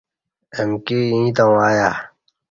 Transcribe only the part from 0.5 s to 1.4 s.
امکی ییں